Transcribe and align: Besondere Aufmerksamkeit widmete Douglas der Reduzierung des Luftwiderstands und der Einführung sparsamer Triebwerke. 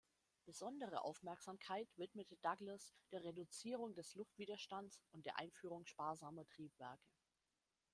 Besondere 0.45 1.03
Aufmerksamkeit 1.03 1.87
widmete 1.95 2.35
Douglas 2.37 2.95
der 3.11 3.23
Reduzierung 3.23 3.93
des 3.93 4.15
Luftwiderstands 4.15 4.99
und 5.11 5.27
der 5.27 5.37
Einführung 5.37 5.85
sparsamer 5.85 6.47
Triebwerke. 6.47 7.13